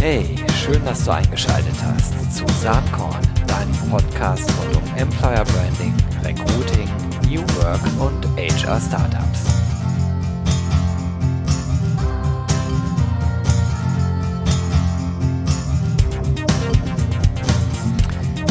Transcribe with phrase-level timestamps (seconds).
[0.00, 6.90] Hey, schön, dass du eingeschaltet hast zu Saatkorn, deinem Podcast rund um Employer Branding, Recruiting,
[7.26, 9.44] New Work und HR Startups.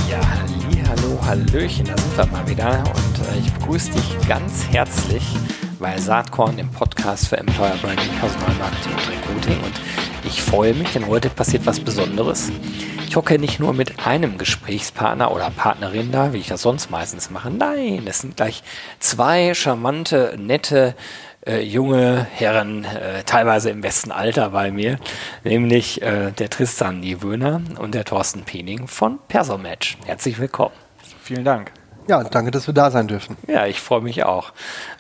[0.09, 0.21] Ja,
[0.89, 5.23] hallo, hallöchen, da sind wir mal wieder und äh, ich begrüße dich ganz herzlich
[5.83, 9.73] bei Saatkorn im Podcast für Employer Branding, Personalmarketing und Recruiting und
[10.23, 12.53] ich freue mich, denn heute passiert was Besonderes.
[13.05, 17.31] Ich hocke nicht nur mit einem Gesprächspartner oder Partnerin da, wie ich das sonst meistens
[17.31, 17.51] mache.
[17.51, 18.63] Nein, es sind gleich
[18.99, 20.95] zwei charmante, nette,
[21.45, 24.99] äh, junge Herren, äh, teilweise im besten Alter bei mir,
[25.43, 29.97] nämlich äh, der Tristan Niewöhner und der Thorsten Piening von Persomatch.
[30.05, 30.75] Herzlich willkommen.
[31.21, 31.73] Vielen Dank.
[32.07, 33.37] Ja, danke, dass wir da sein dürfen.
[33.47, 34.51] Ja, ich freue mich auch.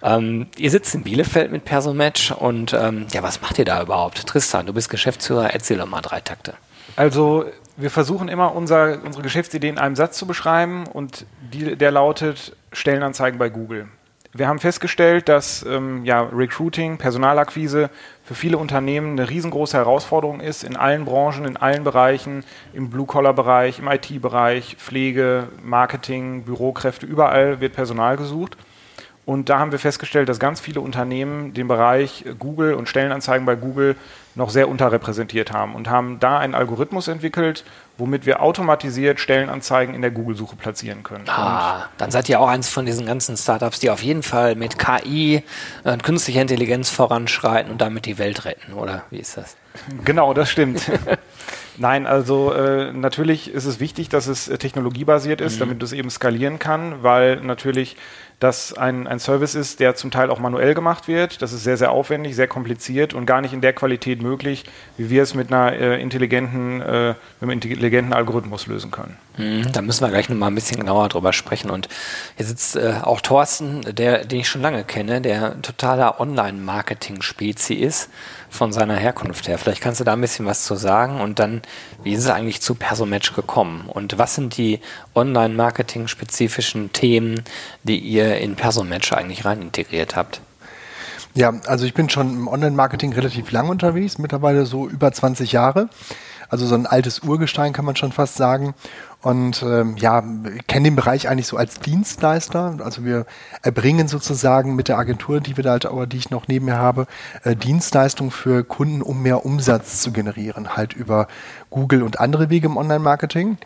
[0.01, 4.25] Ähm, ihr sitzt in Bielefeld mit Persomatch und ähm, ja, was macht ihr da überhaupt?
[4.25, 6.53] Tristan, du bist Geschäftsführer, erzähl doch mal drei Takte.
[6.95, 11.91] Also wir versuchen immer unser, unsere Geschäftsidee in einem Satz zu beschreiben und die, der
[11.91, 13.87] lautet Stellenanzeigen bei Google.
[14.35, 17.91] Wir haben festgestellt, dass ähm, ja, Recruiting, Personalakquise
[18.23, 23.77] für viele Unternehmen eine riesengroße Herausforderung ist, in allen Branchen, in allen Bereichen, im Blue-Collar-Bereich,
[23.77, 28.57] im IT-Bereich, Pflege, Marketing, Bürokräfte, überall wird Personal gesucht.
[29.23, 33.55] Und da haben wir festgestellt, dass ganz viele Unternehmen den Bereich Google und Stellenanzeigen bei
[33.55, 33.95] Google
[34.35, 37.63] noch sehr unterrepräsentiert haben und haben da einen Algorithmus entwickelt,
[37.97, 41.25] womit wir automatisiert Stellenanzeigen in der Google-Suche platzieren können.
[41.29, 44.79] Ah, dann seid ihr auch eins von diesen ganzen Startups, die auf jeden Fall mit
[44.79, 45.43] KI
[45.83, 49.55] und künstlicher Intelligenz voranschreiten und damit die Welt retten, oder wie ist das?
[50.03, 50.81] Genau, das stimmt.
[51.77, 55.59] Nein, also äh, natürlich ist es wichtig, dass es äh, technologiebasiert ist, mhm.
[55.59, 57.97] damit es eben skalieren kann, weil natürlich
[58.39, 61.41] das ein, ein Service ist, der zum Teil auch manuell gemacht wird.
[61.41, 64.65] Das ist sehr, sehr aufwendig, sehr kompliziert und gar nicht in der Qualität möglich,
[64.97, 69.17] wie wir es mit einer äh, intelligenten, äh, mit einem intelligenten Algorithmus lösen können.
[69.37, 71.69] Mhm, da müssen wir gleich noch mal ein bisschen genauer drüber sprechen.
[71.69, 71.87] Und
[72.35, 78.09] hier sitzt äh, auch Thorsten, der, den ich schon lange kenne, der totaler Online-Marketing-Spezi ist
[78.49, 79.57] von seiner Herkunft her.
[79.57, 81.63] Vielleicht kannst du da ein bisschen was zu sagen und dann,
[82.03, 84.79] wie ist es eigentlich zu Persomatch gekommen und was sind die
[85.15, 87.43] Online-Marketing-spezifischen Themen,
[87.83, 90.41] die ihr in Persomatch eigentlich rein integriert habt?
[91.35, 95.89] Ja, also ich bin schon im Online-Marketing relativ lang unterwegs, mittlerweile so über 20 Jahre.
[96.47, 98.75] Also so ein altes Urgestein kann man schon fast sagen.
[99.23, 100.21] Und ähm, ja,
[100.67, 102.77] kennen den Bereich eigentlich so als Dienstleister.
[102.83, 103.25] Also wir
[103.63, 106.77] erbringen sozusagen mit der Agentur, die wir da halt, aber die ich noch neben mir
[106.77, 107.07] habe,
[107.43, 111.27] äh, Dienstleistungen für Kunden, um mehr Umsatz zu generieren, halt über
[111.71, 113.57] Google und andere Wege im Online-Marketing.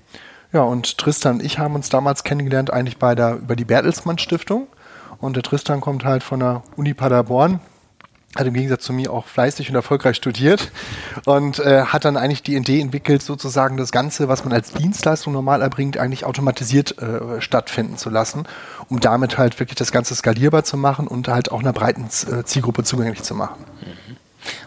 [0.54, 4.18] Ja, und Tristan und ich haben uns damals kennengelernt eigentlich bei der über die Bertelsmann
[4.18, 4.68] Stiftung.
[5.20, 7.60] Und der Tristan kommt halt von der Uni Paderborn,
[8.36, 10.72] hat im Gegensatz zu mir auch fleißig und erfolgreich studiert
[11.26, 15.34] und äh, hat dann eigentlich die Idee entwickelt, sozusagen das Ganze, was man als Dienstleistung
[15.34, 18.48] normal erbringt, eigentlich automatisiert äh, stattfinden zu lassen,
[18.90, 22.44] um damit halt wirklich das Ganze skalierbar zu machen und halt auch einer breiten äh,
[22.44, 23.66] Zielgruppe zugänglich zu machen.
[23.82, 24.18] Mhm.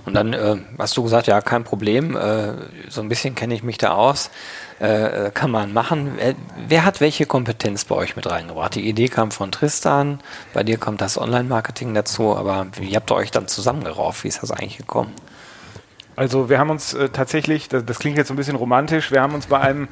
[0.04, 2.52] Und dann äh, hast du gesagt, ja, kein Problem, äh,
[2.88, 4.30] so ein bisschen kenne ich mich da aus.
[4.78, 6.12] Äh, kann man machen.
[6.16, 6.34] Wer,
[6.68, 8.74] wer, hat welche Kompetenz bei euch mit reingebracht?
[8.74, 10.20] Die Idee kam von Tristan,
[10.54, 14.24] bei dir kommt das Online-Marketing dazu, aber wie habt ihr euch dann zusammengerauft?
[14.24, 15.12] Wie ist das eigentlich gekommen?
[16.16, 19.22] Also wir haben uns äh, tatsächlich, das, das, klingt jetzt so ein bisschen romantisch, wir
[19.22, 19.88] haben uns bei einem,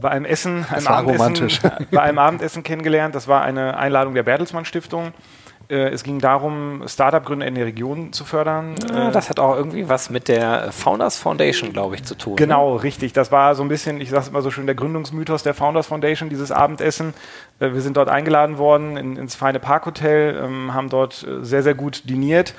[0.00, 1.48] bei einem Essen, einem Abendessen,
[1.90, 3.14] bei einem Abendessen kennengelernt.
[3.14, 5.12] Das war eine Einladung der Bertelsmann Stiftung.
[5.72, 8.74] Äh, es ging darum, Startup-Gründer in der Region zu fördern.
[8.92, 12.36] Ja, das hat auch irgendwie was mit der Founders Foundation, glaube ich, zu tun.
[12.36, 12.82] Genau, ne?
[12.82, 13.14] richtig.
[13.14, 15.86] Das war so ein bisschen, ich sage es immer so schön, der Gründungsmythos der Founders
[15.86, 17.14] Foundation, dieses Abendessen.
[17.58, 21.62] Äh, wir sind dort eingeladen worden in, ins feine Parkhotel, ähm, haben dort äh, sehr,
[21.62, 22.54] sehr gut diniert.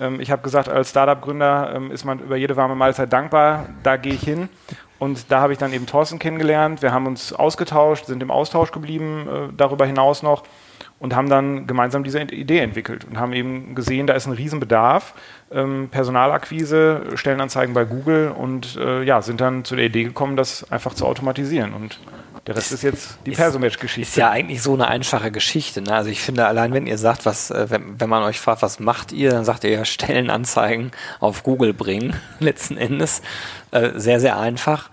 [0.00, 3.68] Ähm, ich habe gesagt, als Startup-Gründer ähm, ist man über jede warme Mahlzeit dankbar.
[3.82, 4.48] Da gehe ich hin.
[4.98, 6.80] Und da habe ich dann eben Thorsten kennengelernt.
[6.80, 10.44] Wir haben uns ausgetauscht, sind im Austausch geblieben, äh, darüber hinaus noch
[10.98, 15.14] und haben dann gemeinsam diese Idee entwickelt und haben eben gesehen, da ist ein Riesenbedarf,
[15.52, 20.70] ähm, Personalakquise, Stellenanzeigen bei Google und äh, ja, sind dann zu der Idee gekommen, das
[20.70, 21.98] einfach zu automatisieren und
[22.46, 24.02] der Rest ist, ist jetzt die Persomatch-Geschichte.
[24.10, 25.80] Ist ja eigentlich so eine einfache Geschichte.
[25.80, 25.94] Ne?
[25.94, 28.80] Also ich finde, allein wenn ihr sagt, was, äh, wenn, wenn man euch fragt, was
[28.80, 33.22] macht ihr, dann sagt ihr ja Stellenanzeigen auf Google bringen, letzten Endes.
[33.70, 34.90] Äh, sehr, sehr einfach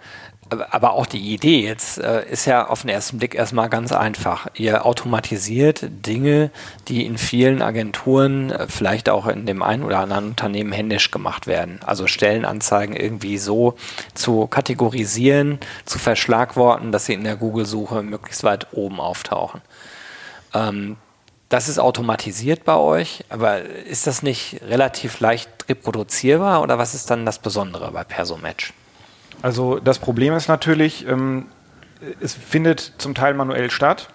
[0.52, 4.48] aber auch die Idee jetzt äh, ist ja auf den ersten Blick erstmal ganz einfach.
[4.54, 6.52] Ihr automatisiert Dinge,
[6.88, 11.48] die in vielen Agenturen, äh, vielleicht auch in dem einen oder anderen Unternehmen händisch gemacht
[11.48, 11.80] werden.
[11.86, 13.76] Also Stellenanzeigen irgendwie so
[14.14, 19.62] zu kategorisieren, zu verschlagworten, dass sie in der Google-Suche möglichst weit oben auftauchen.
[20.54, 20.98] Ähm,
[21.50, 27.10] Das ist automatisiert bei euch, aber ist das nicht relativ leicht reproduzierbar oder was ist
[27.10, 28.74] dann das Besondere bei Persomatch?
[29.42, 31.48] Also das Problem ist natürlich, ähm,
[32.20, 34.10] es findet zum Teil manuell statt.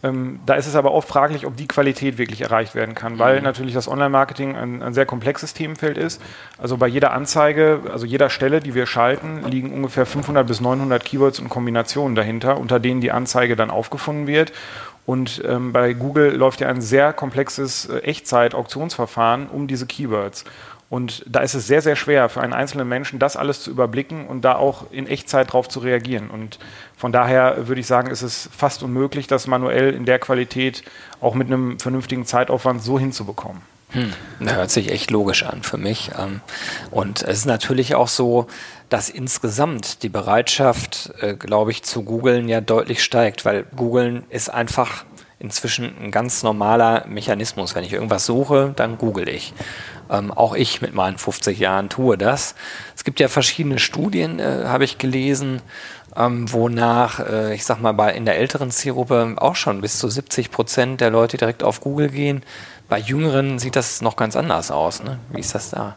[0.00, 3.38] Ähm, da ist es aber oft fraglich, ob die Qualität wirklich erreicht werden kann, weil
[3.38, 3.44] mhm.
[3.44, 6.22] natürlich das Online-Marketing ein, ein, sehr komplexes Themenfeld ist.
[6.56, 11.04] Also bei jeder Anzeige, also jeder Stelle, die wir schalten, liegen ungefähr 500 bis 900
[11.04, 14.52] Keywords und Kombinationen dahinter, unter denen die Anzeige dann aufgefunden wird.
[15.04, 20.44] Und ähm, bei Google läuft ja ein sehr komplexes äh, Echtzeit-Auktionsverfahren um diese Keywords.
[20.90, 24.26] Und da ist es sehr, sehr schwer für einen einzelnen Menschen, das alles zu überblicken
[24.26, 26.30] und da auch in Echtzeit drauf zu reagieren.
[26.30, 26.58] Und
[26.96, 30.82] von daher würde ich sagen, ist es fast unmöglich, das manuell in der Qualität
[31.20, 33.60] auch mit einem vernünftigen Zeitaufwand so hinzubekommen.
[33.90, 36.10] Hm, das hört sich echt logisch an für mich.
[36.18, 36.40] Ähm,
[36.90, 38.46] und es ist natürlich auch so,
[38.88, 44.52] dass insgesamt die Bereitschaft, äh, glaube ich, zu googeln ja deutlich steigt, weil googeln ist
[44.52, 45.04] einfach
[45.38, 47.74] inzwischen ein ganz normaler Mechanismus.
[47.74, 49.54] Wenn ich irgendwas suche, dann google ich.
[50.10, 52.54] Ähm, auch ich mit meinen 50 Jahren tue das.
[52.96, 55.60] Es gibt ja verschiedene Studien, äh, habe ich gelesen,
[56.16, 60.08] ähm, wonach, äh, ich sag mal, bei, in der älteren Zielgruppe auch schon bis zu
[60.08, 62.42] 70 Prozent der Leute direkt auf Google gehen.
[62.88, 65.02] Bei Jüngeren sieht das noch ganz anders aus.
[65.02, 65.18] Ne?
[65.30, 65.94] Wie ist das da?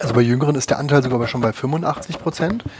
[0.00, 2.66] Also bei Jüngeren ist der Anteil sogar schon bei 85 Prozent.
[2.66, 2.70] Mhm.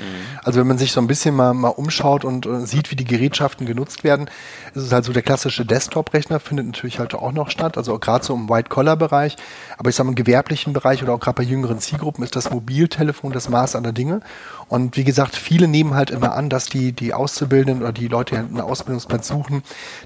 [0.45, 3.05] Also wenn man sich so ein bisschen mal, mal umschaut und äh, sieht, wie die
[3.05, 4.29] Gerätschaften genutzt werden,
[4.75, 8.25] ist es halt so, der klassische Desktop-Rechner findet natürlich halt auch noch statt, also gerade
[8.25, 9.37] so im White-Collar-Bereich.
[9.79, 12.51] Aber ich sage mal, im gewerblichen Bereich oder auch gerade bei jüngeren Zielgruppen ist das
[12.51, 14.21] Mobiltelefon das Maß aller Dinge.
[14.69, 18.35] Und wie gesagt, viele nehmen halt immer an, dass die, die Auszubildenden oder die Leute,
[18.35, 19.63] die einen Ausbildungsplatz suchen,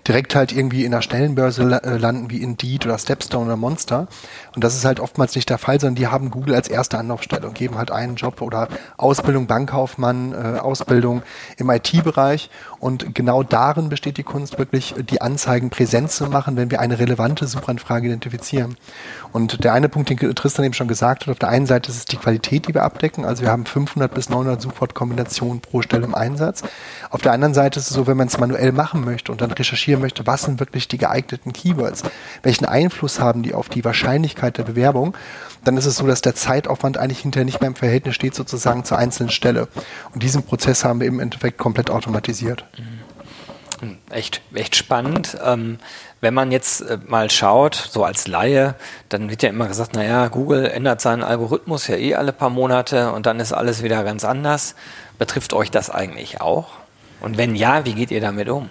[0.07, 4.07] direkt halt irgendwie in der Stellenbörse äh, landen wie Indeed oder Stepstone oder Monster.
[4.55, 7.47] Und das ist halt oftmals nicht der Fall, sondern die haben Google als erste Anlaufstelle
[7.47, 8.69] und geben halt einen Job oder
[8.99, 11.23] Ausbildung Bankkaufmann, äh, Ausbildung
[11.57, 12.51] im IT-Bereich.
[12.81, 16.99] Und genau darin besteht die Kunst, wirklich die Anzeigen präsent zu machen, wenn wir eine
[16.99, 18.77] relevante Suchanfrage identifizieren.
[19.33, 21.97] Und der eine Punkt, den Tristan eben schon gesagt hat, auf der einen Seite ist
[21.97, 23.25] es die Qualität, die wir abdecken.
[23.25, 26.63] Also wir haben 500 bis 900 Suchwortkombinationen pro Stelle im Einsatz.
[27.11, 29.51] Auf der anderen Seite ist es so, wenn man es manuell machen möchte und dann
[29.51, 32.03] recherchieren möchte, was sind wirklich die geeigneten Keywords?
[32.43, 35.17] Welchen Einfluss haben die auf die Wahrscheinlichkeit der Bewerbung?
[35.65, 38.85] Dann ist es so, dass der Zeitaufwand eigentlich hinterher nicht mehr im Verhältnis steht sozusagen
[38.85, 39.69] zur einzelnen Stelle.
[40.15, 42.65] Und diesen Prozess haben wir im Endeffekt komplett automatisiert.
[43.81, 45.37] Hm, echt, echt spannend.
[45.45, 45.79] Ähm,
[46.21, 48.75] wenn man jetzt äh, mal schaut, so als Laie,
[49.09, 53.13] dann wird ja immer gesagt, naja, Google ändert seinen Algorithmus ja eh alle paar Monate
[53.13, 54.75] und dann ist alles wieder ganz anders.
[55.19, 56.69] Betrifft euch das eigentlich auch?
[57.21, 58.71] Und wenn ja, wie geht ihr damit um?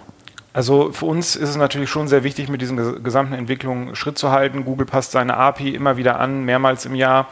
[0.52, 4.32] Also für uns ist es natürlich schon sehr wichtig, mit diesen gesamten Entwicklungen Schritt zu
[4.32, 4.64] halten.
[4.64, 7.28] Google passt seine API immer wieder an, mehrmals im Jahr.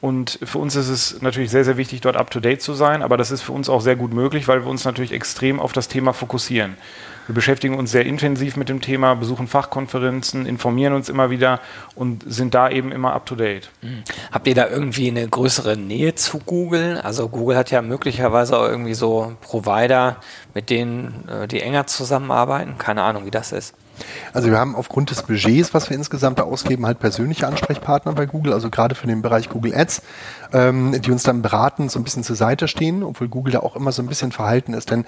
[0.00, 3.02] Und für uns ist es natürlich sehr, sehr wichtig, dort up-to-date zu sein.
[3.02, 5.72] Aber das ist für uns auch sehr gut möglich, weil wir uns natürlich extrem auf
[5.72, 6.76] das Thema fokussieren.
[7.26, 11.60] Wir beschäftigen uns sehr intensiv mit dem Thema, besuchen Fachkonferenzen, informieren uns immer wieder
[11.96, 13.68] und sind da eben immer up-to-date.
[13.82, 14.04] Mhm.
[14.30, 17.00] Habt ihr da irgendwie eine größere Nähe zu Google?
[17.02, 20.18] Also Google hat ja möglicherweise auch irgendwie so Provider,
[20.54, 22.78] mit denen äh, die enger zusammenarbeiten.
[22.78, 23.74] Keine Ahnung, wie das ist.
[24.32, 28.52] Also wir haben aufgrund des Budgets, was wir insgesamt ausgeben, halt persönliche Ansprechpartner bei Google,
[28.52, 30.02] also gerade für den Bereich Google Ads,
[30.52, 33.76] ähm, die uns dann beraten, so ein bisschen zur Seite stehen, obwohl Google da auch
[33.76, 34.90] immer so ein bisschen verhalten ist.
[34.90, 35.04] Denn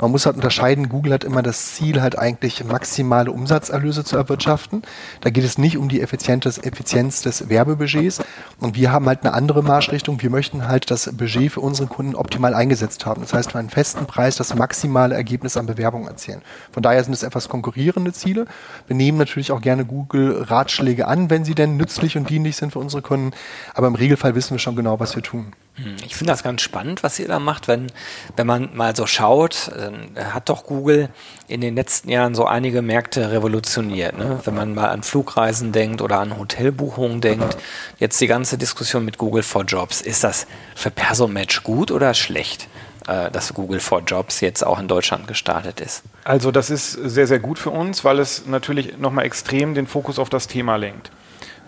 [0.00, 4.82] man muss halt unterscheiden, Google hat immer das Ziel, halt eigentlich maximale Umsatzerlöse zu erwirtschaften.
[5.20, 8.20] Da geht es nicht um die Effizienz des Werbebudgets.
[8.58, 10.20] Und wir haben halt eine andere Marschrichtung.
[10.22, 13.22] Wir möchten halt das Budget für unsere Kunden optimal eingesetzt haben.
[13.22, 16.42] Das heißt, für einen festen Preis das maximale Ergebnis an Bewerbung erzielen.
[16.72, 18.31] Von daher sind es etwas konkurrierende Ziele.
[18.32, 18.46] Ziele.
[18.86, 22.78] Wir nehmen natürlich auch gerne Google-Ratschläge an, wenn sie denn nützlich und dienlich sind für
[22.78, 23.32] unsere Kunden.
[23.74, 25.52] Aber im Regelfall wissen wir schon genau, was wir tun.
[25.74, 27.86] Hm, ich finde das ganz spannend, was ihr da macht, wenn,
[28.36, 29.70] wenn man mal so schaut,
[30.16, 31.08] hat doch Google
[31.48, 34.18] in den letzten Jahren so einige Märkte revolutioniert.
[34.18, 34.40] Ne?
[34.44, 37.56] Wenn man mal an Flugreisen denkt oder an Hotelbuchungen denkt,
[37.98, 42.68] jetzt die ganze Diskussion mit Google for Jobs, ist das für Personmatch gut oder schlecht?
[43.06, 46.02] Äh, dass Google for Jobs jetzt auch in Deutschland gestartet ist?
[46.24, 50.18] Also das ist sehr, sehr gut für uns, weil es natürlich nochmal extrem den Fokus
[50.18, 51.10] auf das Thema lenkt.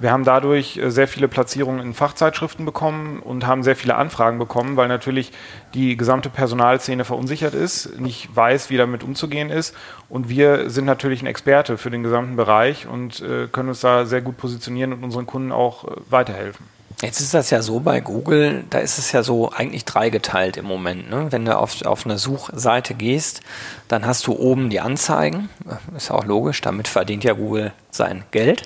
[0.01, 4.39] Wir haben dadurch äh, sehr viele Platzierungen in Fachzeitschriften bekommen und haben sehr viele Anfragen
[4.39, 5.33] bekommen, weil natürlich
[5.73, 9.75] die gesamte Personalszene verunsichert ist, nicht weiß, wie damit umzugehen ist.
[10.09, 14.05] Und wir sind natürlich ein Experte für den gesamten Bereich und äh, können uns da
[14.05, 16.74] sehr gut positionieren und unseren Kunden auch äh, weiterhelfen.
[17.05, 20.65] Jetzt ist das ja so bei Google, da ist es ja so eigentlich dreigeteilt im
[20.65, 21.11] Moment.
[21.11, 21.27] Ne?
[21.31, 23.43] Wenn du auf, auf eine Suchseite gehst,
[23.89, 25.51] dann hast du oben die Anzeigen,
[25.95, 28.63] ist auch logisch, damit verdient ja Google sein Geld.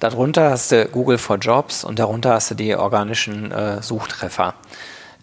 [0.00, 4.54] Darunter hast du Google for Jobs und darunter hast du die organischen äh, Suchtreffer.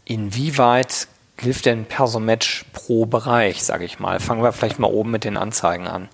[0.06, 4.20] Inwieweit hilft denn Persomatch pro Bereich, sage ich mal?
[4.20, 6.10] Fangen wir vielleicht mal oben mit den Anzeigen an.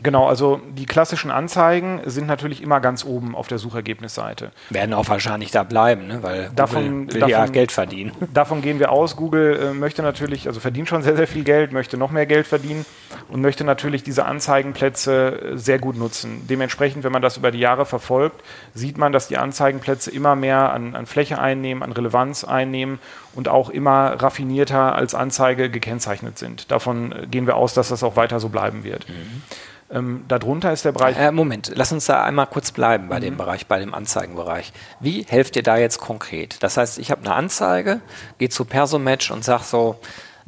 [0.00, 4.52] Genau, also die klassischen Anzeigen sind natürlich immer ganz oben auf der Suchergebnisseite.
[4.70, 6.22] Werden auch wahrscheinlich da bleiben, ne?
[6.22, 8.12] weil davon, Google will davon, ja Geld verdienen.
[8.34, 9.16] Davon gehen wir aus.
[9.16, 12.46] Google äh, möchte natürlich, also verdient schon sehr, sehr viel Geld, möchte noch mehr Geld
[12.46, 12.84] verdienen
[13.28, 16.46] und möchte natürlich diese Anzeigenplätze äh, sehr gut nutzen.
[16.48, 18.42] Dementsprechend, wenn man das über die Jahre verfolgt,
[18.74, 23.00] sieht man, dass die Anzeigenplätze immer mehr an, an Fläche einnehmen, an Relevanz einnehmen
[23.34, 26.70] und auch immer raffinierter als Anzeige gekennzeichnet sind.
[26.70, 29.08] Davon äh, gehen wir aus, dass das auch weiter so bleiben wird.
[29.08, 29.42] Mhm.
[29.90, 31.18] Ähm, darunter ist der Bereich.
[31.18, 33.22] Äh, Moment, lass uns da einmal kurz bleiben bei mhm.
[33.22, 34.72] dem Bereich, bei dem Anzeigenbereich.
[35.00, 36.62] Wie helft ihr da jetzt konkret?
[36.62, 38.00] Das heißt, ich habe eine Anzeige,
[38.38, 39.98] gehe zu Persomatch und sage so,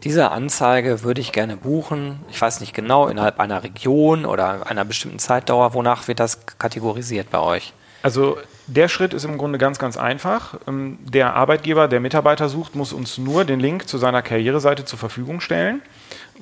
[0.02, 2.20] diese Anzeige würde ich gerne buchen.
[2.30, 5.74] Ich weiß nicht genau, innerhalb einer Region oder einer bestimmten Zeitdauer.
[5.74, 7.74] Wonach wird das kategorisiert bei euch?
[8.02, 10.58] Also der Schritt ist im Grunde ganz, ganz einfach.
[10.66, 14.98] Ähm, der Arbeitgeber, der Mitarbeiter sucht, muss uns nur den Link zu seiner Karriereseite zur
[14.98, 15.82] Verfügung stellen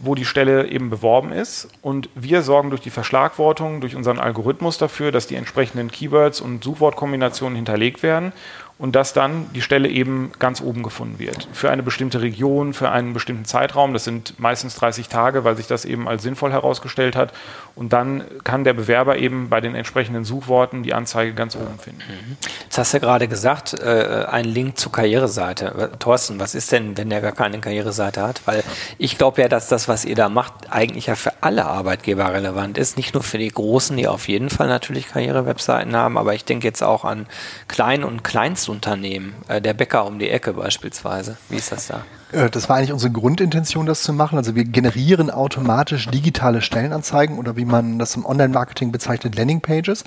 [0.01, 1.69] wo die Stelle eben beworben ist.
[1.83, 6.63] Und wir sorgen durch die Verschlagwortung, durch unseren Algorithmus dafür, dass die entsprechenden Keywords und
[6.65, 8.33] Suchwortkombinationen hinterlegt werden
[8.79, 11.49] und dass dann die Stelle eben ganz oben gefunden wird.
[11.53, 13.93] Für eine bestimmte Region, für einen bestimmten Zeitraum.
[13.93, 17.33] Das sind meistens 30 Tage, weil sich das eben als sinnvoll herausgestellt hat.
[17.75, 22.03] Und dann kann der Bewerber eben bei den entsprechenden Suchworten die Anzeige ganz oben finden.
[22.09, 22.37] Mhm.
[22.65, 25.91] Jetzt hast du gerade gesagt, äh, ein Link zur Karriereseite.
[25.99, 28.43] Thorsten, was ist denn, wenn der gar keine Karriereseite hat?
[28.47, 28.63] Weil
[28.99, 32.79] ich glaube ja, dass das, was ihr da macht, eigentlich ja für alle Arbeitgeber relevant
[32.79, 32.97] ist.
[32.97, 36.67] Nicht nur für die Großen, die auf jeden Fall natürlich Karrierewebseiten haben, aber ich denke
[36.67, 37.27] jetzt auch an
[37.67, 41.37] Klein- und Kleinst Unternehmen, äh, der Bäcker um die Ecke beispielsweise.
[41.49, 42.05] Wie ist das da?
[42.33, 44.39] Äh, das war eigentlich unsere Grundintention, das zu machen.
[44.39, 50.05] Also wir generieren automatisch digitale Stellenanzeigen oder wie man das im Online-Marketing bezeichnet, Landingpages.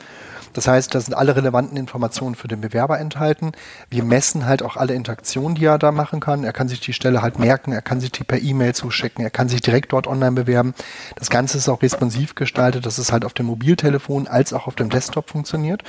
[0.53, 3.53] Das heißt, da sind alle relevanten Informationen für den Bewerber enthalten.
[3.89, 6.44] Wir messen halt auch alle Interaktionen, die er da machen kann.
[6.44, 9.30] Er kann sich die Stelle halt merken, er kann sich die per E-Mail zuschicken, er
[9.30, 10.74] kann sich direkt dort online bewerben.
[11.15, 14.75] Das Ganze ist auch responsiv gestaltet, dass es halt auf dem Mobiltelefon als auch auf
[14.75, 15.84] dem Desktop funktioniert.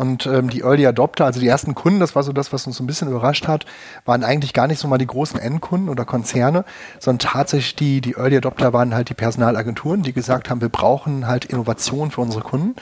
[0.00, 2.78] Und ähm, die Early Adopter, also die ersten Kunden, das war so das, was uns
[2.78, 3.66] so ein bisschen überrascht hat,
[4.06, 6.64] waren eigentlich gar nicht so mal die großen Endkunden oder Konzerne,
[6.98, 11.26] sondern tatsächlich die, die Early Adopter waren halt die Personalagenturen, die gesagt haben, wir brauchen
[11.26, 12.76] halt Innovation für unsere Kunden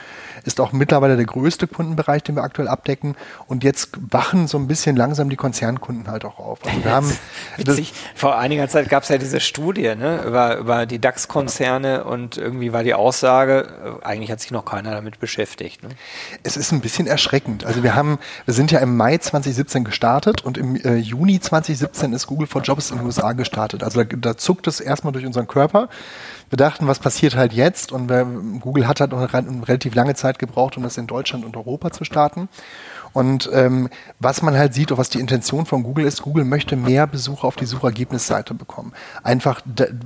[0.45, 3.15] ist auch mittlerweile der größte Kundenbereich, den wir aktuell abdecken.
[3.47, 6.59] Und jetzt wachen so ein bisschen langsam die Konzernkunden halt auch auf.
[6.65, 7.17] Also wir haben
[7.57, 7.93] Witzig.
[8.15, 12.73] Vor einiger Zeit gab es ja diese Studie ne, über, über die DAX-Konzerne und irgendwie
[12.73, 15.83] war die Aussage, äh, eigentlich hat sich noch keiner damit beschäftigt.
[15.83, 15.89] Ne?
[16.43, 17.65] Es ist ein bisschen erschreckend.
[17.65, 22.13] Also wir haben, wir sind ja im Mai 2017 gestartet und im äh, Juni 2017
[22.13, 23.83] ist Google for Jobs in den USA gestartet.
[23.83, 25.89] Also da, da zuckt es erstmal durch unseren Körper
[26.49, 27.91] wir dachten, was passiert halt jetzt?
[27.91, 28.07] Und
[28.59, 31.91] Google hat halt noch eine relativ lange Zeit gebraucht, um das in Deutschland und Europa
[31.91, 32.49] zu starten.
[33.13, 33.89] Und ähm,
[34.19, 37.45] was man halt sieht, oder was die Intention von Google ist, Google möchte mehr Besucher
[37.45, 38.93] auf die Suchergebnisseite bekommen.
[39.23, 39.61] Einfach,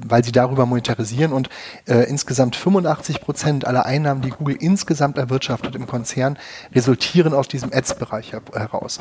[0.07, 1.50] weil sie darüber monetarisieren und
[1.86, 6.38] äh, insgesamt 85 Prozent aller Einnahmen, die Google insgesamt erwirtschaftet im Konzern,
[6.74, 9.00] resultieren aus diesem Ads-Bereich heraus.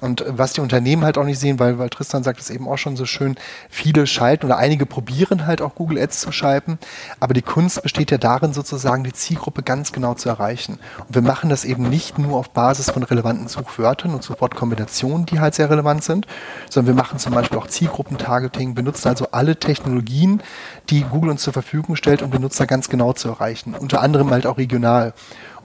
[0.00, 2.68] Und äh, was die Unternehmen halt auch nicht sehen, weil, weil Tristan sagt es eben
[2.68, 3.36] auch schon so schön,
[3.68, 6.78] viele schalten oder einige probieren halt auch Google Ads zu schalten,
[7.20, 10.78] aber die Kunst besteht ja darin, sozusagen die Zielgruppe ganz genau zu erreichen.
[11.06, 15.26] Und wir machen das eben nicht nur auf Basis von relevanten relevanten Suchwörtern und Suchwortkombinationen,
[15.26, 16.26] die halt sehr relevant sind,
[16.70, 20.42] sondern wir machen zum Beispiel auch Zielgruppentargeting, benutzen also alle Technologien,
[20.90, 23.74] die Google uns zur Verfügung stellt, um Benutzer ganz genau zu erreichen.
[23.78, 25.12] Unter anderem halt auch regional.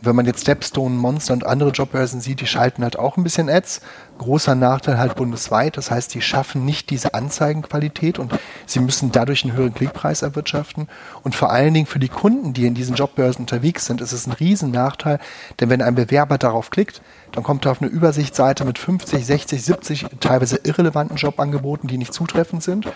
[0.02, 3.50] Wenn man jetzt Stepstone, Monster und andere Jobbörsen sieht, die schalten halt auch ein bisschen
[3.50, 3.82] Ads.
[4.18, 5.76] Großer Nachteil halt bundesweit.
[5.78, 8.34] Das heißt, die schaffen nicht diese Anzeigenqualität und
[8.66, 10.88] sie müssen dadurch einen höheren Klickpreis erwirtschaften.
[11.24, 14.26] Und vor allen Dingen für die Kunden, die in diesen Jobbörsen unterwegs sind, ist es
[14.26, 15.20] ein riesen Nachteil,
[15.60, 17.02] denn wenn ein Bewerber darauf klickt,
[17.32, 22.14] dann kommt er auf eine Übersichtsseite mit 50, 60, 70 teilweise irrelevanten Jobangeboten, die nicht
[22.14, 22.88] zutreffend sind.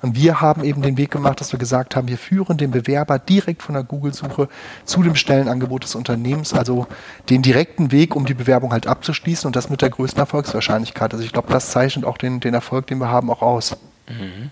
[0.00, 3.18] Und wir haben eben den Weg gemacht, dass wir gesagt haben, wir führen den Bewerber
[3.18, 4.48] direkt von der Google-Suche
[4.84, 6.86] zu dem Stellenangebot des Unternehmens, also
[7.30, 11.12] den direkten Weg, um die Bewerbung halt abzuschließen und das mit der größten Erfolgswahrscheinlichkeit.
[11.12, 13.76] Also ich glaube, das zeichnet auch den, den Erfolg, den wir haben, auch aus.
[14.08, 14.50] Mhm.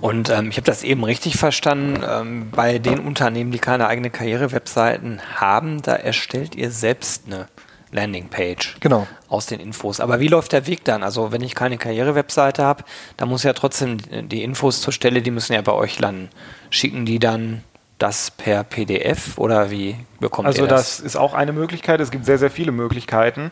[0.00, 4.08] Und ähm, ich habe das eben richtig verstanden, ähm, bei den Unternehmen, die keine eigene
[4.08, 7.46] Karriere-Webseiten haben, da erstellt ihr selbst eine
[7.92, 9.06] Landingpage genau.
[9.28, 10.00] aus den Infos.
[10.00, 11.02] Aber wie läuft der Weg dann?
[11.02, 12.84] Also wenn ich keine Karrierewebseite habe,
[13.16, 16.28] dann muss ja trotzdem die Infos zur Stelle, die müssen ja bei euch landen.
[16.70, 17.62] Schicken die dann
[17.98, 20.80] das per PDF oder wie bekommt also ihr das?
[20.80, 22.00] Also das ist auch eine Möglichkeit.
[22.00, 23.50] Es gibt sehr, sehr viele Möglichkeiten.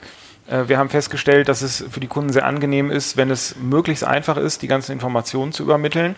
[0.48, 4.04] Äh, wir haben festgestellt, dass es für die Kunden sehr angenehm ist, wenn es möglichst
[4.04, 6.16] einfach ist, die ganzen Informationen zu übermitteln.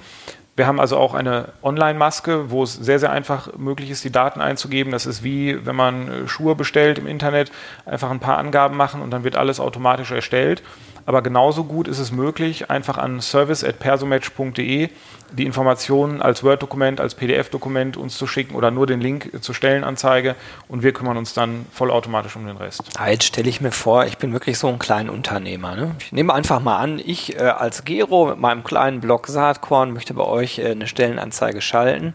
[0.61, 4.43] Wir haben also auch eine Online-Maske, wo es sehr, sehr einfach möglich ist, die Daten
[4.43, 4.93] einzugeben.
[4.93, 7.51] Das ist wie, wenn man äh, Schuhe bestellt im Internet,
[7.87, 10.63] einfach ein paar Angaben machen und dann wird alles automatisch erstellt.
[11.07, 14.91] Aber genauso gut ist es möglich, einfach an service.persomatch.de
[15.33, 20.35] die Informationen als Word-Dokument, als PDF-Dokument uns zu schicken oder nur den Link zur Stellenanzeige
[20.69, 22.83] und wir kümmern uns dann vollautomatisch um den Rest.
[22.99, 25.77] Ah, jetzt stelle ich mir vor, ich bin wirklich so ein kleiner Unternehmer.
[25.77, 25.95] Ne?
[26.01, 30.15] Ich nehme einfach mal an, ich äh, als Gero mit meinem kleinen Blog Saatkorn möchte
[30.15, 32.15] bei euch äh, eine Stellenanzeige schalten.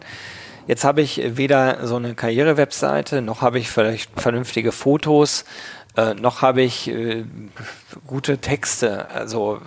[0.66, 5.44] Jetzt habe ich weder so eine Karriere-Webseite, noch habe ich vielleicht vernünftige Fotos,
[5.96, 7.24] äh, noch habe ich äh,
[8.06, 9.10] gute Texte.
[9.10, 9.60] Also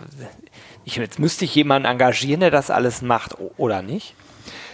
[0.86, 4.16] ich, jetzt müsste ich jemanden engagieren, der das alles macht, oder nicht?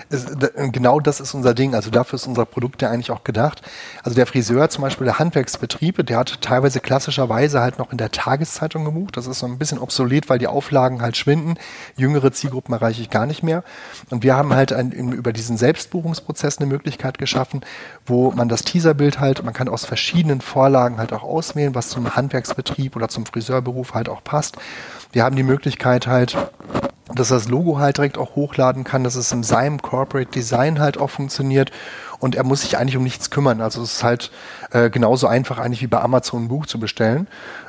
[0.09, 1.75] Genau das ist unser Ding.
[1.75, 3.61] Also dafür ist unser Produkt ja eigentlich auch gedacht.
[4.03, 8.11] Also der Friseur zum Beispiel, der Handwerksbetrieb, der hat teilweise klassischerweise halt noch in der
[8.11, 9.17] Tageszeitung gebucht.
[9.17, 11.57] Das ist so ein bisschen obsolet, weil die Auflagen halt schwinden.
[11.97, 13.63] Jüngere Zielgruppen erreiche ich gar nicht mehr.
[14.09, 17.61] Und wir haben halt ein, über diesen Selbstbuchungsprozess eine Möglichkeit geschaffen,
[18.05, 22.15] wo man das Teaserbild halt, man kann aus verschiedenen Vorlagen halt auch auswählen, was zum
[22.15, 24.57] Handwerksbetrieb oder zum Friseurberuf halt auch passt.
[25.11, 26.37] Wir haben die Möglichkeit halt,
[27.13, 30.97] dass das Logo halt direkt auch hochladen kann, dass es in seinem Corporate Design halt
[30.97, 31.71] auch funktioniert
[32.19, 33.61] und er muss sich eigentlich um nichts kümmern.
[33.61, 34.31] Also es ist halt
[34.71, 37.27] äh, genauso einfach eigentlich wie bei Amazon ein Buch zu bestellen.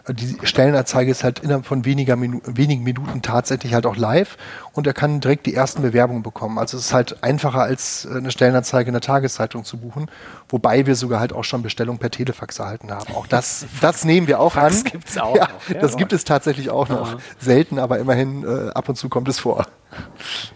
[0.08, 4.36] Die Stellenanzeige ist halt innerhalb von weniger Minu wenigen Minuten tatsächlich halt auch live
[4.72, 6.58] und er kann direkt die ersten Bewerbungen bekommen.
[6.58, 10.10] Also es ist halt einfacher als äh, eine Stellenanzeige in der Tageszeitung zu buchen,
[10.48, 13.14] wobei wir sogar halt auch schon Bestellungen per Telefax erhalten haben.
[13.14, 14.84] Auch das, das nehmen wir auch Fax an.
[14.84, 15.80] Gibt's auch ja, noch.
[15.80, 17.12] das gibt es tatsächlich auch noch.
[17.12, 17.18] Ja.
[17.38, 19.66] Selten, aber immerhin äh, ab und zu kommt es vor.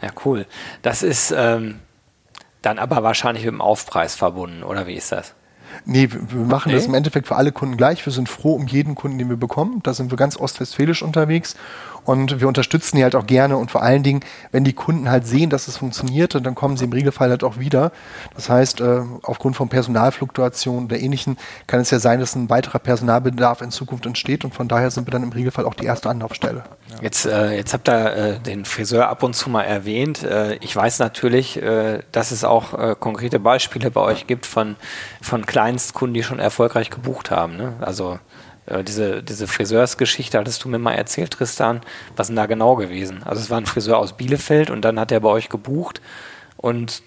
[0.02, 0.47] Ja, cool.
[0.83, 1.80] Das ist ähm
[2.62, 5.35] dann aber wahrscheinlich mit dem Aufpreis verbunden, oder wie ist das?
[5.85, 6.75] Nee, wir machen nee?
[6.75, 8.05] das im Endeffekt für alle Kunden gleich.
[8.05, 9.81] Wir sind froh um jeden Kunden, den wir bekommen.
[9.83, 11.57] Da sind wir ganz ostwestfälisch unterwegs.
[12.04, 14.21] Und wir unterstützen die halt auch gerne und vor allen Dingen,
[14.52, 17.59] wenn die Kunden halt sehen, dass es funktioniert, dann kommen sie im Regelfall halt auch
[17.59, 17.92] wieder.
[18.35, 22.78] Das heißt, äh, aufgrund von Personalfluktuationen oder ähnlichen kann es ja sein, dass ein weiterer
[22.78, 26.09] Personalbedarf in Zukunft entsteht und von daher sind wir dann im Regelfall auch die erste
[26.09, 26.64] Anlaufstelle.
[27.00, 30.23] Jetzt, äh, jetzt habt ihr äh, den Friseur ab und zu mal erwähnt.
[30.23, 34.76] Äh, ich weiß natürlich, äh, dass es auch äh, konkrete Beispiele bei euch gibt von,
[35.21, 37.57] von Kleinstkunden, die schon erfolgreich gebucht haben.
[37.57, 37.75] Ne?
[37.80, 38.19] Also
[38.71, 41.81] äh, diese, diese Friseursgeschichte hattest du mir mal erzählt, Tristan.
[42.17, 43.23] Was denn da genau gewesen?
[43.25, 46.00] Also es war ein Friseur aus Bielefeld und dann hat er bei euch gebucht.
[46.56, 47.02] Und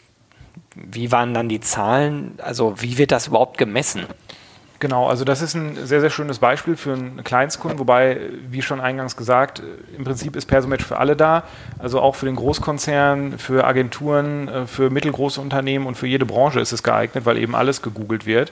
[0.75, 2.35] wie waren dann die Zahlen?
[2.41, 4.05] Also wie wird das überhaupt gemessen?
[4.83, 8.81] Genau, also das ist ein sehr, sehr schönes Beispiel für einen Kleinstkunden, wobei, wie schon
[8.81, 9.63] eingangs gesagt,
[9.95, 11.43] im Prinzip ist Persomatch für alle da,
[11.79, 16.59] also auch für den Großkonzern, für Agenturen, äh, für mittelgroße Unternehmen und für jede Branche
[16.59, 18.51] ist es geeignet, weil eben alles gegoogelt wird.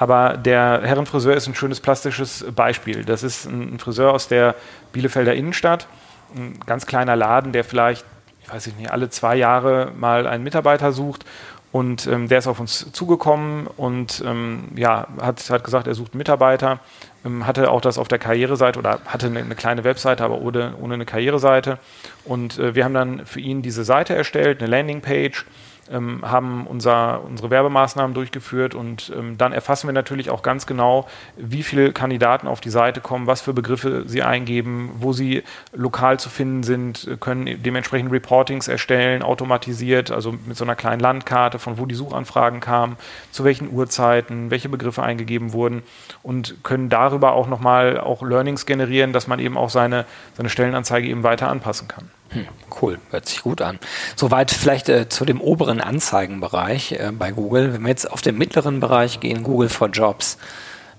[0.00, 3.04] Aber der Herrenfriseur ist ein schönes plastisches Beispiel.
[3.04, 4.54] Das ist ein Friseur aus der
[4.92, 5.88] Bielefelder Innenstadt,
[6.34, 8.06] ein ganz kleiner Laden, der vielleicht,
[8.42, 11.26] ich weiß nicht, alle zwei Jahre mal einen Mitarbeiter sucht.
[11.70, 16.14] Und ähm, der ist auf uns zugekommen und ähm, ja, hat, hat gesagt, er sucht
[16.14, 16.80] einen Mitarbeiter.
[17.22, 20.72] Ähm, hatte auch das auf der Karriereseite oder hatte eine, eine kleine Webseite, aber ohne,
[20.80, 21.78] ohne eine Karriereseite.
[22.24, 25.44] Und äh, wir haben dann für ihn diese Seite erstellt, eine Landingpage
[25.90, 31.06] ähm, haben unser, unsere Werbemaßnahmen durchgeführt und ähm, dann erfassen wir natürlich auch ganz genau,
[31.36, 36.18] wie viele Kandidaten auf die Seite kommen, was für Begriffe sie eingeben, wo sie lokal
[36.20, 41.78] zu finden sind, können dementsprechend Reportings erstellen, automatisiert, also mit so einer kleinen Landkarte, von
[41.78, 42.96] wo die Suchanfragen kamen,
[43.30, 45.82] zu welchen Uhrzeiten, welche Begriffe eingegeben wurden
[46.22, 50.04] und können darüber auch nochmal auch Learnings generieren, dass man eben auch seine,
[50.36, 52.10] seine Stellenanzeige eben weiter anpassen kann.
[52.30, 52.46] Hm,
[52.80, 53.78] cool, hört sich gut an.
[54.14, 57.72] Soweit vielleicht äh, zu dem oberen Anzeigenbereich äh, bei Google.
[57.72, 60.38] Wenn wir jetzt auf den mittleren Bereich gehen, Google for Jobs,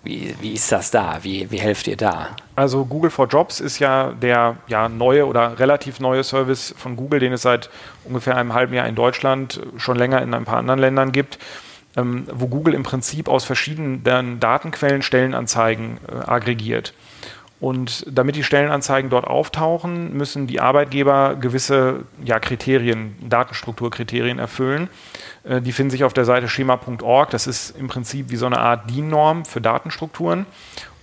[0.03, 1.19] wie, wie ist das da?
[1.21, 2.29] Wie, wie helft ihr da?
[2.55, 7.19] Also Google for Jobs ist ja der ja, neue oder relativ neue Service von Google,
[7.19, 7.69] den es seit
[8.03, 11.39] ungefähr einem halben Jahr in Deutschland, schon länger in ein paar anderen Ländern gibt.
[11.97, 16.93] Ähm, wo Google im Prinzip aus verschiedenen Datenquellen Stellenanzeigen äh, aggregiert.
[17.61, 24.89] Und damit die Stellenanzeigen dort auftauchen, müssen die Arbeitgeber gewisse ja, Kriterien, Datenstrukturkriterien erfüllen.
[25.43, 27.29] Äh, die finden sich auf der Seite schema.org.
[27.29, 30.47] Das ist im Prinzip wie so eine Art DIN-Norm für Datenstrukturen.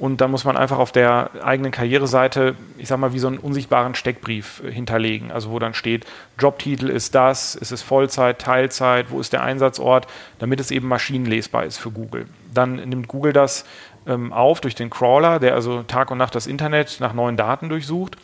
[0.00, 3.38] Und da muss man einfach auf der eigenen Karriereseite, ich sag mal, wie so einen
[3.38, 5.30] unsichtbaren Steckbrief äh, hinterlegen.
[5.30, 6.06] Also wo dann steht,
[6.38, 10.06] Jobtitel ist das, ist es Vollzeit, Teilzeit, wo ist der Einsatzort,
[10.38, 12.26] damit es eben maschinenlesbar ist für Google.
[12.52, 13.64] Dann nimmt Google das
[14.08, 17.68] ähm, auf durch den Crawler, der also Tag und Nacht das Internet nach neuen Daten
[17.68, 18.16] durchsucht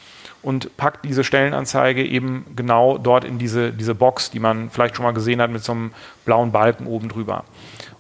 [0.43, 5.05] und packt diese Stellenanzeige eben genau dort in diese, diese Box, die man vielleicht schon
[5.05, 5.93] mal gesehen hat mit so einem
[6.25, 7.45] blauen Balken oben drüber.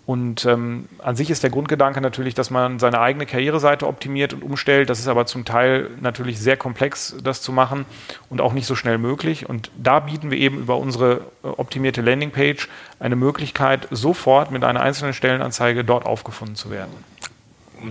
[0.07, 4.43] Und ähm, an sich ist der Grundgedanke natürlich, dass man seine eigene Karriereseite optimiert und
[4.43, 4.91] umstellt.
[4.91, 7.87] Das ist aber zum Teil natürlich sehr komplex, das zu machen
[8.29, 9.49] und auch nicht so schnell möglich.
[9.49, 12.69] Und da bieten wir eben über unsere äh, optimierte Landingpage
[13.01, 16.93] eine Möglichkeit, sofort mit einer einzelnen Stellenanzeige dort aufgefunden zu werden.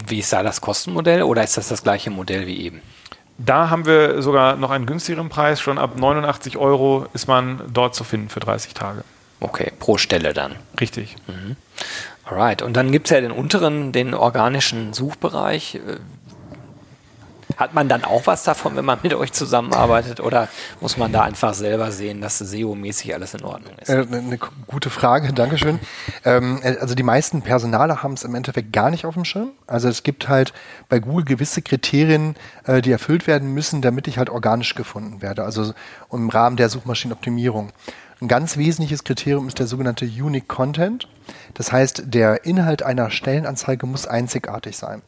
[0.07, 2.81] Wie ist da das Kostenmodell oder ist das das gleiche Modell wie eben?
[3.37, 5.59] Da haben wir sogar noch einen günstigeren Preis.
[5.59, 9.03] Schon ab 89 Euro ist man dort zu finden für 30 Tage.
[9.39, 10.55] Okay, pro Stelle dann.
[10.79, 11.15] Richtig.
[11.27, 11.55] Mhm.
[12.23, 12.61] Alright.
[12.61, 15.79] Und dann gibt es ja den unteren, den organischen Suchbereich.
[17.57, 20.47] Hat man dann auch was davon, wenn man mit euch zusammenarbeitet oder
[20.81, 23.89] muss man da einfach selber sehen, dass SEO-mäßig alles in Ordnung ist?
[23.89, 24.37] Äh, eine
[24.67, 25.79] gute Frage, Dankeschön.
[26.25, 29.51] Ähm, äh, also die meisten Personale haben es im Endeffekt gar nicht auf dem Schirm.
[29.67, 30.53] Also es gibt halt
[30.89, 32.35] bei Google gewisse Kriterien,
[32.65, 35.43] äh, die erfüllt werden müssen, damit ich halt organisch gefunden werde.
[35.43, 35.73] Also
[36.11, 37.71] im Rahmen der Suchmaschinenoptimierung.
[38.23, 41.09] Ein ganz wesentliches Kriterium ist der sogenannte Unique Content.
[41.53, 45.01] Das heißt, der Inhalt einer Stellenanzeige muss einzigartig sein.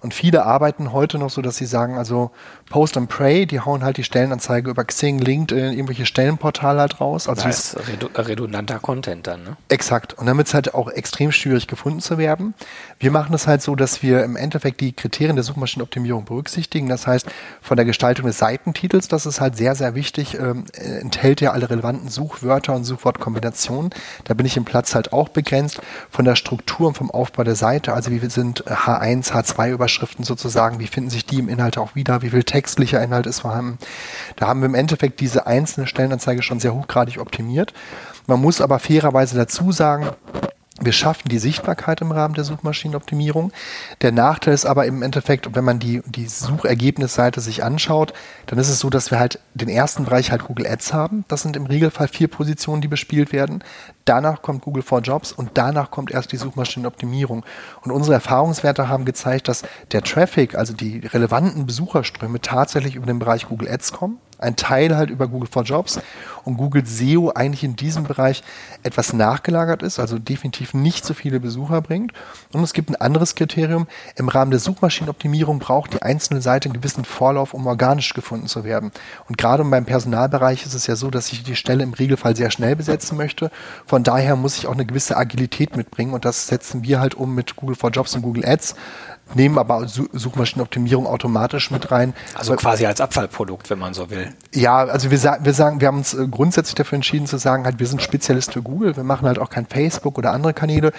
[0.00, 2.32] Und viele arbeiten heute noch so, dass sie sagen, also
[2.68, 7.28] Post and Pray, die hauen halt die Stellenanzeige über Xing, LinkedIn, irgendwelche Stellenportale halt raus.
[7.28, 9.56] Also das ist redundanter Content dann, ne?
[9.68, 10.14] Exakt.
[10.14, 12.54] Und damit ist halt auch extrem schwierig gefunden zu werden.
[12.98, 16.88] Wir machen es halt so, dass wir im Endeffekt die Kriterien der Suchmaschinenoptimierung berücksichtigen.
[16.88, 17.26] Das heißt,
[17.60, 21.70] von der Gestaltung des Seitentitels, das ist halt sehr, sehr wichtig, ähm, enthält ja alle
[21.70, 23.90] relevanten Suchwörter und Suchwortkombinationen.
[24.24, 25.80] Da bin ich im Platz halt auch begrenzt.
[26.10, 30.24] Von der Struktur und vom Aufbau der Seite, also wie sind H1, H2 Überschriften, Überschriften
[30.24, 33.78] sozusagen, wie finden sich die im Inhalt auch wieder, wie viel textlicher Inhalt ist vorhanden.
[34.36, 37.72] Da haben wir im Endeffekt diese einzelne Stellenanzeige schon sehr hochgradig optimiert.
[38.26, 40.10] Man muss aber fairerweise dazu sagen,
[40.84, 43.52] wir schaffen die Sichtbarkeit im Rahmen der Suchmaschinenoptimierung.
[44.00, 48.12] Der Nachteil ist aber im Endeffekt, wenn man die, die Suchergebnisseite sich anschaut,
[48.46, 51.24] dann ist es so, dass wir halt den ersten Bereich halt Google Ads haben.
[51.28, 53.62] Das sind im Regelfall vier Positionen, die bespielt werden.
[54.04, 57.44] Danach kommt Google for Jobs und danach kommt erst die Suchmaschinenoptimierung.
[57.82, 63.18] Und unsere Erfahrungswerte haben gezeigt, dass der Traffic, also die relevanten Besucherströme tatsächlich über den
[63.18, 66.00] Bereich Google Ads kommen ein Teil halt über Google for Jobs
[66.44, 68.42] und Google SEO eigentlich in diesem Bereich
[68.82, 72.12] etwas nachgelagert ist, also definitiv nicht so viele Besucher bringt.
[72.52, 73.86] Und es gibt ein anderes Kriterium.
[74.16, 78.64] Im Rahmen der Suchmaschinenoptimierung braucht die einzelne Seite einen gewissen Vorlauf, um organisch gefunden zu
[78.64, 78.92] werden.
[79.28, 82.50] Und gerade beim Personalbereich ist es ja so, dass ich die Stelle im Regelfall sehr
[82.50, 83.50] schnell besetzen möchte.
[83.86, 87.34] Von daher muss ich auch eine gewisse Agilität mitbringen und das setzen wir halt um
[87.34, 88.74] mit Google for Jobs und Google Ads
[89.34, 92.14] nehmen aber Suchmaschinenoptimierung automatisch mit rein.
[92.34, 94.32] Also quasi als Abfallprodukt, wenn man so will.
[94.54, 97.64] Ja, also wir, sa wir sagen, wir haben uns äh, grundsätzlich dafür entschieden zu sagen,
[97.64, 98.96] halt, wir sind Spezialist für Google.
[98.96, 100.92] Wir machen halt auch kein Facebook oder andere Kanäle,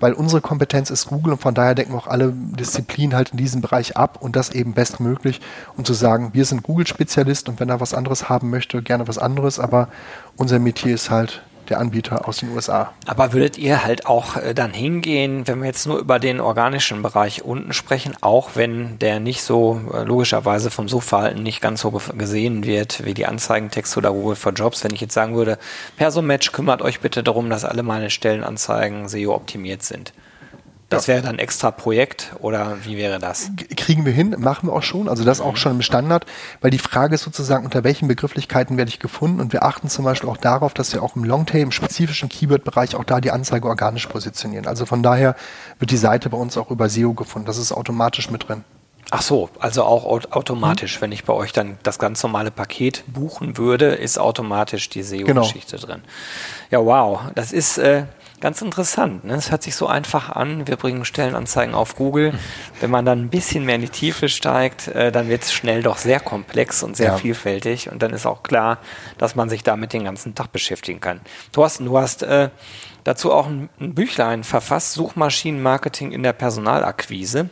[0.00, 3.38] weil unsere Kompetenz ist Google und von daher decken wir auch alle Disziplinen halt in
[3.38, 5.40] diesem Bereich ab und das eben bestmöglich,
[5.76, 9.18] um zu sagen, wir sind Google-Spezialist und wenn er was anderes haben möchte, gerne was
[9.18, 9.88] anderes, aber
[10.36, 12.92] unser Metier ist halt der Anbieter aus den USA.
[13.06, 17.02] Aber würdet ihr halt auch äh, dann hingehen, wenn wir jetzt nur über den organischen
[17.02, 21.90] Bereich unten sprechen, auch wenn der nicht so äh, logischerweise vom Suchverhalten nicht ganz so
[21.90, 25.58] gesehen wird wie die Anzeigentexte oder Google for Jobs, wenn ich jetzt sagen würde,
[25.96, 30.12] Persomatch kümmert euch bitte darum, dass alle meine Stellenanzeigen SEO optimiert sind.
[30.88, 31.14] Das ja.
[31.14, 33.50] wäre dann extra Projekt oder wie wäre das?
[33.76, 35.08] Kriegen wir hin, machen wir auch schon.
[35.08, 36.24] Also das auch schon im Standard,
[36.62, 40.06] weil die Frage ist sozusagen, unter welchen Begrifflichkeiten werde ich gefunden und wir achten zum
[40.06, 43.68] Beispiel auch darauf, dass wir auch im Longtail, im spezifischen Keyword-Bereich auch da die Anzeige
[43.68, 44.66] organisch positionieren.
[44.66, 45.36] Also von daher
[45.78, 47.46] wird die Seite bei uns auch über SEO gefunden.
[47.46, 48.64] Das ist automatisch mit drin.
[49.10, 51.02] Ach so, also auch automatisch, mhm.
[51.02, 55.76] wenn ich bei euch dann das ganz normale Paket buchen würde, ist automatisch die SEO-Geschichte
[55.76, 55.86] genau.
[55.86, 56.02] drin.
[56.70, 58.04] Ja, wow, das ist äh,
[58.40, 59.24] ganz interessant.
[59.24, 59.34] Ne?
[59.34, 60.66] Es hört sich so einfach an.
[60.66, 62.32] Wir bringen Stellenanzeigen auf Google.
[62.80, 65.82] Wenn man dann ein bisschen mehr in die Tiefe steigt, äh, dann wird es schnell
[65.82, 67.16] doch sehr komplex und sehr ja.
[67.16, 67.90] vielfältig.
[67.90, 68.78] Und dann ist auch klar,
[69.18, 71.20] dass man sich damit den ganzen Tag beschäftigen kann.
[71.52, 72.50] Thorsten, du hast äh,
[73.04, 77.50] dazu auch ein, ein Büchlein verfasst, Suchmaschinenmarketing in der Personalakquise,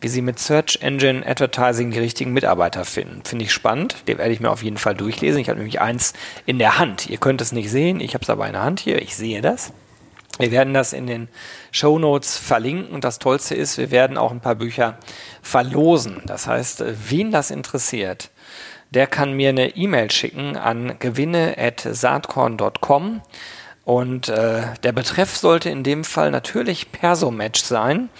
[0.00, 3.22] wie Sie mit Search Engine Advertising die richtigen Mitarbeiter finden.
[3.24, 5.40] Finde ich spannend, den werde ich mir auf jeden Fall durchlesen.
[5.40, 6.12] Ich habe nämlich eins
[6.46, 7.08] in der Hand.
[7.08, 9.40] Ihr könnt es nicht sehen, ich habe es aber in der Hand hier, ich sehe
[9.40, 9.72] das.
[10.38, 11.28] Wir werden das in den
[11.70, 14.96] Show Notes verlinken und das Tollste ist, wir werden auch ein paar Bücher
[15.42, 16.22] verlosen.
[16.26, 18.30] Das heißt, wen das interessiert,
[18.90, 23.20] der kann mir eine E-Mail schicken an gewinne.saatkorn.com
[23.84, 28.10] und äh, der Betreff sollte in dem Fall natürlich Persomatch sein.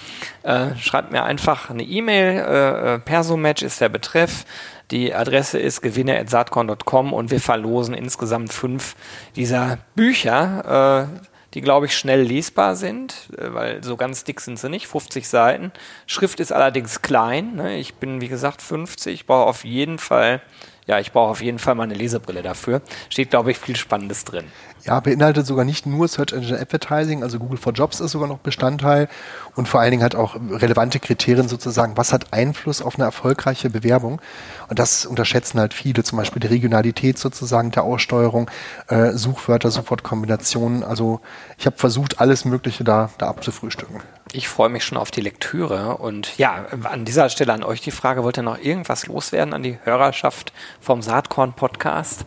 [0.42, 4.46] Äh, schreibt mir einfach eine E-Mail, äh, äh Persomatch ist der Betreff.
[4.90, 8.96] Die Adresse ist gewinne.saatkorn.com und wir verlosen insgesamt fünf
[9.37, 11.11] dieser Bücher.
[11.12, 11.18] Äh,
[11.54, 15.28] die, glaube ich, schnell lesbar sind, äh, weil so ganz dick sind sie nicht, 50
[15.28, 15.72] Seiten.
[16.06, 17.56] Schrift ist allerdings klein.
[17.56, 17.76] Ne?
[17.78, 19.12] Ich bin, wie gesagt, 50.
[19.14, 20.42] Ich brauche auf jeden Fall,
[20.88, 22.81] ja, ich brauche auf jeden Fall mal eine Lesebrille dafür.
[23.11, 24.46] Steht, glaube ich, viel Spannendes drin.
[24.85, 28.38] Ja, beinhaltet sogar nicht nur Search Engine Advertising, also Google for Jobs ist sogar noch
[28.38, 29.09] Bestandteil
[29.55, 33.68] und vor allen Dingen hat auch relevante Kriterien sozusagen, was hat Einfluss auf eine erfolgreiche
[33.68, 34.22] Bewerbung.
[34.68, 38.51] Und das unterschätzen halt viele, zum Beispiel die Regionalität sozusagen der Aussteuerung,
[38.87, 40.85] äh, Suchwörter, Suchwortkombinationen.
[40.85, 41.20] Also
[41.59, 44.01] ich habe versucht, alles Mögliche da, da abzufrühstücken.
[44.32, 47.90] Ich freue mich schon auf die Lektüre und ja, an dieser Stelle an euch die
[47.90, 52.26] Frage, wollt ihr noch irgendwas loswerden an die Hörerschaft vom Saatkorn Podcast?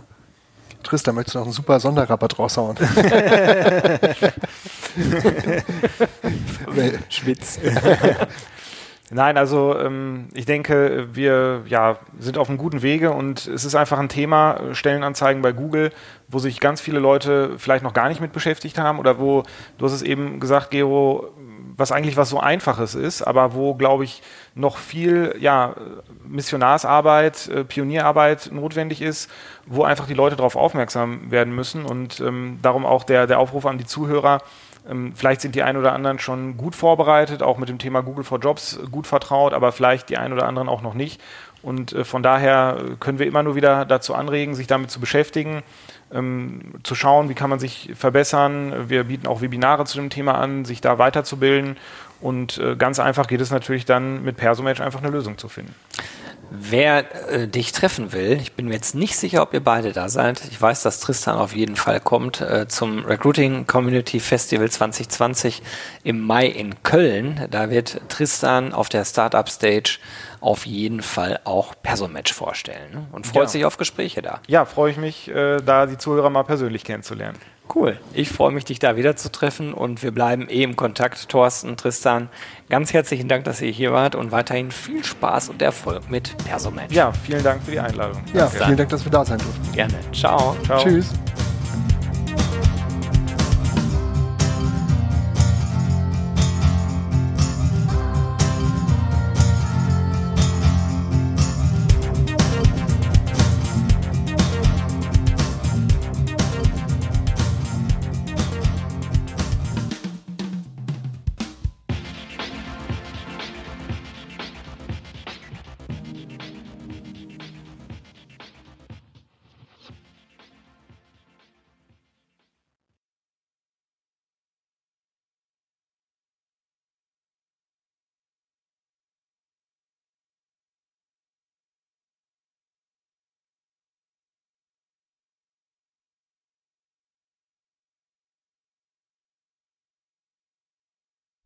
[0.81, 2.75] Tristan, möchtest du noch einen super Sonderrabatt raushauen?
[7.09, 7.59] Schwitz.
[9.13, 13.75] Nein, also ähm, ich denke, wir ja, sind auf einem guten Wege und es ist
[13.75, 15.91] einfach ein Thema, Stellenanzeigen bei Google,
[16.29, 19.43] wo sich ganz viele Leute vielleicht noch gar nicht mit beschäftigt haben oder wo,
[19.77, 21.29] du hast es eben gesagt, Gero,
[21.77, 24.21] was eigentlich was so Einfaches ist, aber wo, glaube ich,
[24.55, 25.75] noch viel ja,
[26.27, 29.29] Missionarsarbeit, äh, Pionierarbeit notwendig ist,
[29.65, 33.65] wo einfach die Leute darauf aufmerksam werden müssen und ähm, darum auch der, der Aufruf
[33.65, 34.39] an die Zuhörer,
[34.89, 38.23] ähm, vielleicht sind die einen oder anderen schon gut vorbereitet, auch mit dem Thema Google
[38.23, 41.21] for Jobs gut vertraut, aber vielleicht die einen oder anderen auch noch nicht.
[41.63, 45.63] Und äh, von daher können wir immer nur wieder dazu anregen, sich damit zu beschäftigen,
[46.13, 48.89] ähm, zu schauen, wie kann man sich verbessern.
[48.89, 51.78] Wir bieten auch Webinare zu dem Thema an, sich da weiterzubilden.
[52.19, 55.74] Und äh, ganz einfach geht es natürlich dann mit Persomatch einfach eine Lösung zu finden.
[56.54, 60.10] Wer äh, dich treffen will, ich bin mir jetzt nicht sicher, ob ihr beide da
[60.10, 60.41] seid.
[60.52, 65.63] Ich weiß, dass Tristan auf jeden Fall kommt äh, zum Recruiting Community Festival 2020
[66.04, 67.47] im Mai in Köln.
[67.50, 70.00] Da wird Tristan auf der Startup Stage
[70.41, 73.08] auf jeden Fall auch Persomatch vorstellen ne?
[73.12, 73.49] und freut ja.
[73.49, 74.41] sich auf Gespräche da.
[74.47, 77.38] Ja, freue ich mich, äh, da die Zuhörer mal persönlich kennenzulernen.
[77.73, 77.97] Cool.
[78.13, 81.30] Ich freue mich, dich da wieder zu treffen und wir bleiben eh im Kontakt.
[81.30, 82.27] Thorsten, Tristan,
[82.69, 86.93] ganz herzlichen Dank, dass ihr hier wart und weiterhin viel Spaß und Erfolg mit Persomatch.
[86.93, 88.21] Ja, vielen Dank für die Einladung.
[88.34, 88.65] Ja, Danke.
[88.65, 89.71] vielen Dank, dass wir da sein durften.
[89.71, 89.93] Gerne.
[90.12, 90.58] Ciao.
[90.65, 90.84] Ciao.
[90.84, 91.13] Tschüss.